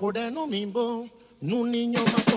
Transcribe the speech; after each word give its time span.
joden 0.00 0.36
mimbo, 0.50 1.08
nun 1.40 1.70
niño 1.70 2.02
mato. 2.12 2.36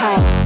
just 0.00 0.39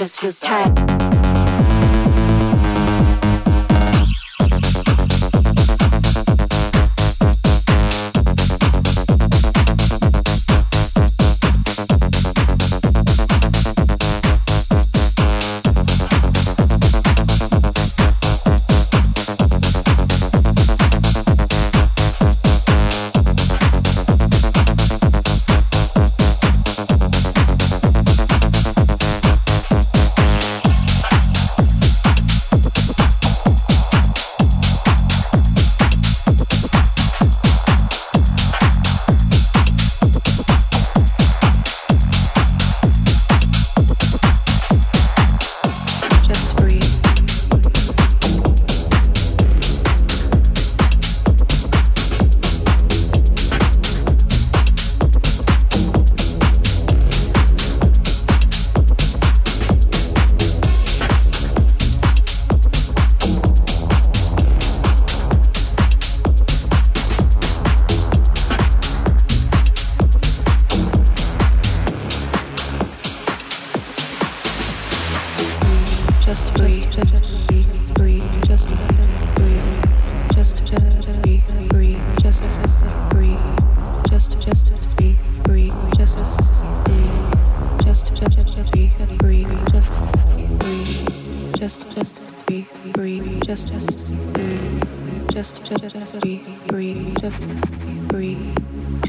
just 0.00 0.18
feels 0.18 0.40
tight. 0.40 1.09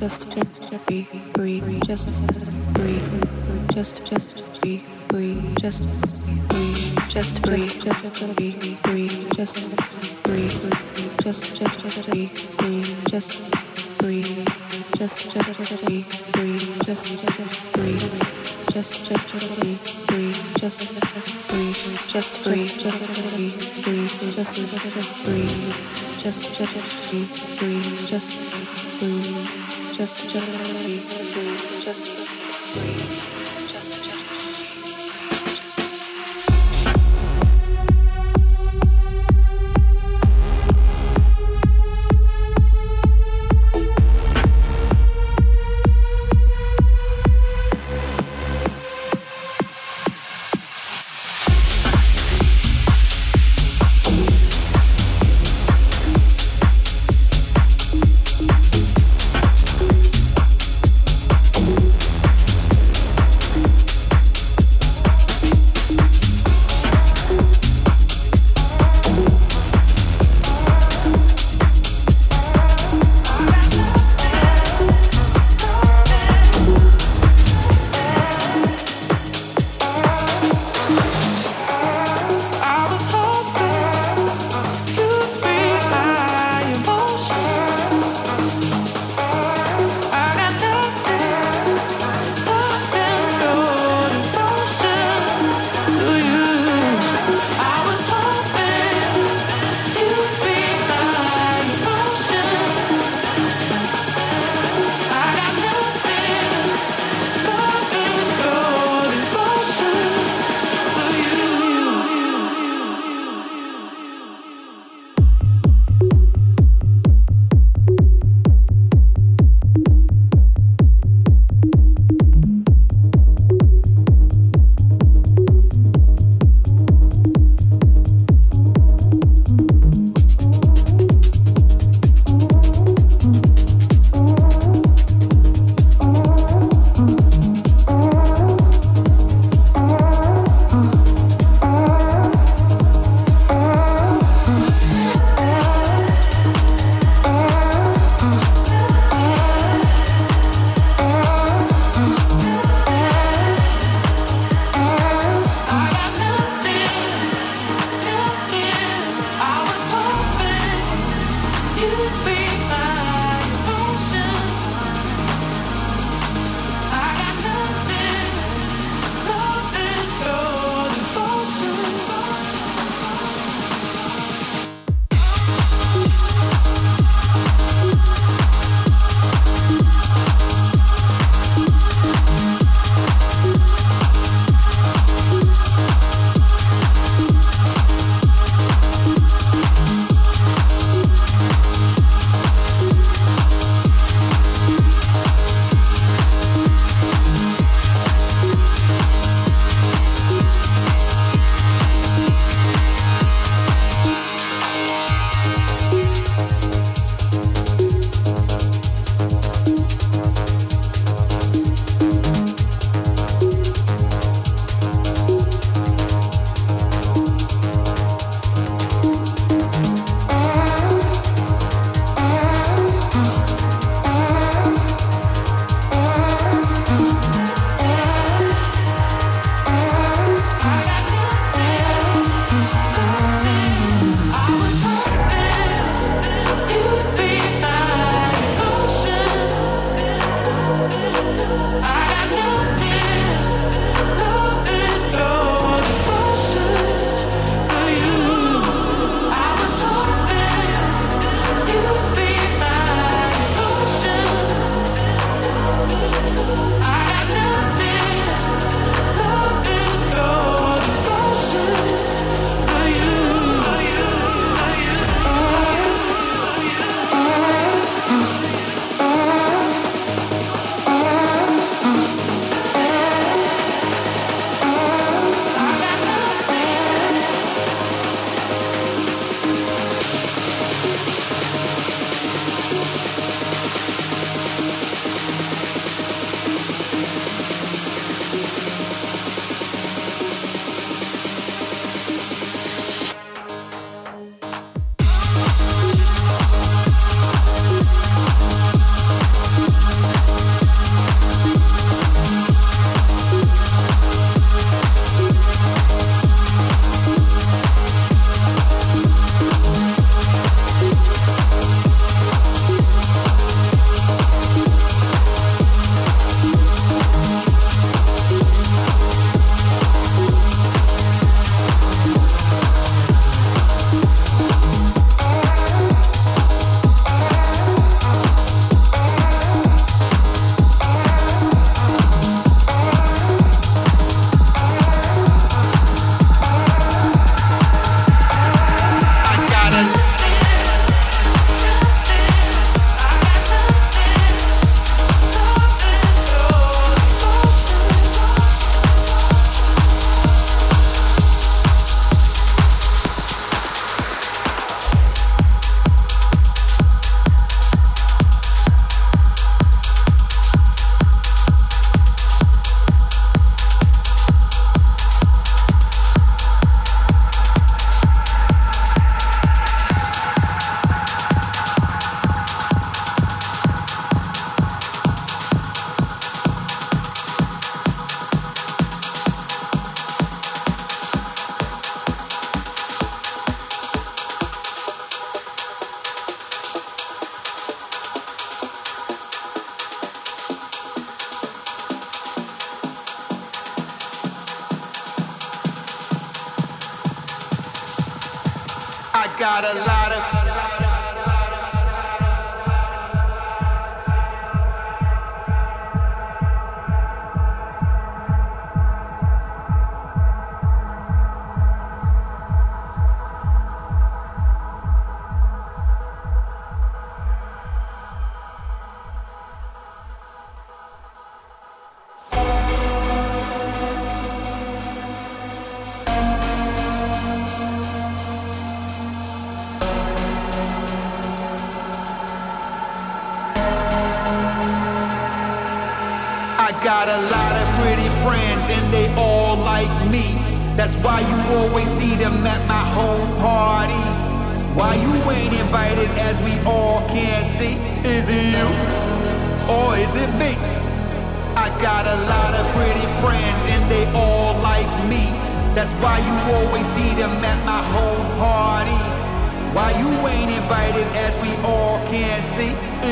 just 0.01 0.31
just 0.31 0.85
be 0.87 1.07
breathe 1.31 1.83
just 1.85 2.07
breathe 2.73 3.69
just 3.71 4.03
just 4.03 4.61
be 4.61 4.83
breathe 5.09 5.55
just 5.59 5.83
breathe 6.49 7.03
just 7.07 7.39
breathe 7.43 7.83
just 7.83 8.35
be 8.35 8.77
breathe 8.81 9.29
just 9.35 9.55
breathe 10.23 10.51
just 11.21 11.55
just 11.55 12.11
be 12.11 12.31
breathe 12.57 13.05
just 13.11 13.37
breathe 13.99 14.47
just 14.97 15.19
just 15.21 15.77
be 15.85 16.03
breathe 16.41 16.65
just 16.65 16.97
just 16.97 17.27
breathe 17.29 18.47
just 18.77 19.05
just 19.05 19.61
be 19.61 19.77
breathe 20.07 20.35
just 20.57 20.81
just 20.81 21.29
breathe 21.47 21.85
just 22.09 22.43
breathe 22.43 22.71
just 22.79 23.05
just 23.05 23.37
be 23.37 23.53
breathe 23.83 24.09
just 24.23 24.55
just 24.55 25.23
breathe 25.23 25.75
just 26.23 26.57
just 26.57 27.11
be 27.11 27.27
breathe 27.59 28.07
just 28.07 28.99
breathe 28.99 29.60
just, 30.01 30.17
just 30.29 30.47
breathe, 30.83 31.07
breathe, 31.31 31.83
just 31.83 32.05
breathe. 32.73 33.40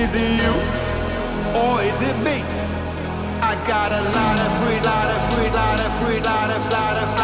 Is 0.09 0.15
it 0.15 0.41
you 0.41 0.53
or 1.53 1.83
is 1.83 2.01
it 2.01 2.17
me? 2.23 2.41
I 3.45 3.53
got 3.67 3.91
a 3.91 4.01
lot 4.01 4.39
of 4.39 4.51
free, 4.63 4.79
lot 4.81 5.07
of 5.07 5.33
free, 5.35 5.49
lot 5.51 5.79
of 5.79 5.91
free, 6.01 6.19
lot 6.21 6.49
of, 6.49 6.71
lot 6.71 6.97
of. 7.03 7.18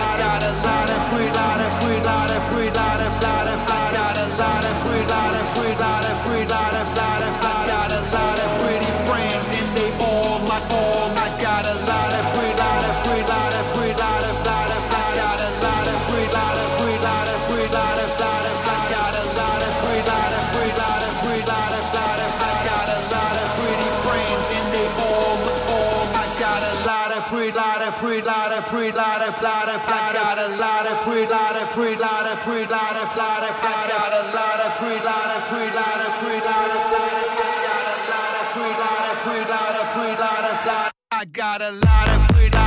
of 29.75 29.83
I 29.83 30.13
got 30.13 30.39
a 30.39 30.49
lot 30.55 30.87
of 30.87 31.03
pre 31.03 31.27
lot 31.27 31.55
of 31.59 31.67
pre 31.75 31.95
lot 31.95 32.25
of 32.31 32.39
pre 32.47 32.63
lot 32.65 32.95
of 32.95 33.09
lot 33.19 33.43
of 33.43 33.51
I 33.59 33.83
got 33.91 34.13
a 34.15 34.23
lot 34.31 34.59
of 34.63 34.71
pre 34.79 34.95
lot 35.03 35.29
of 35.35 35.41
pre 35.51 35.67
lot 35.75 35.99
of 35.99 36.11
pre 36.19 36.35
lot 36.47 36.71
of 36.71 36.81
I 36.87 37.59
got 37.67 37.87
a 37.91 37.99
lot 38.11 38.35
of 38.39 38.45
pre 38.55 38.71
lot 38.81 39.03
of 39.11 39.17
pre 39.25 39.41
lot 39.51 39.75
of 39.75 39.95
lot 40.19 40.43
of 40.47 40.91
I 41.11 41.25
got 41.25 41.61
a 41.61 41.71
lot 41.71 42.07
of 42.07 42.27
pre 42.29 42.49
lot 42.49 42.64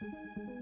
Música 0.00 0.57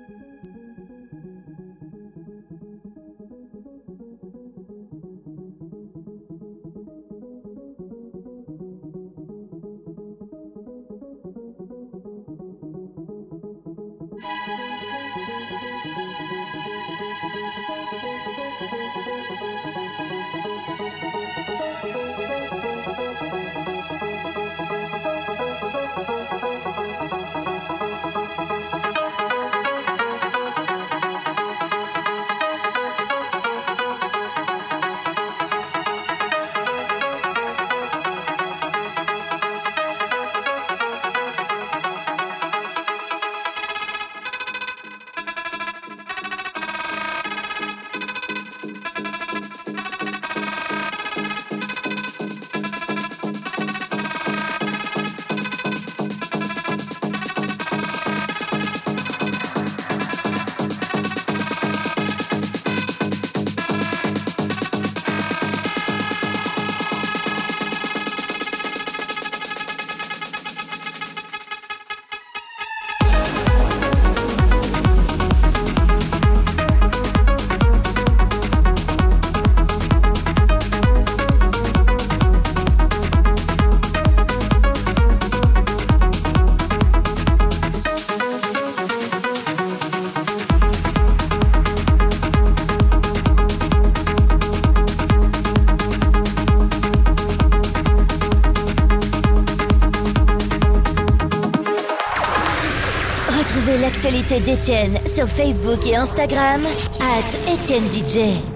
d'Étienne 104.40 104.98
sur 105.14 105.26
Facebook 105.26 105.86
et 105.86 105.96
Instagram, 105.96 106.60
at 107.00 107.52
Etienne 107.52 107.90
DJ. 107.90 108.55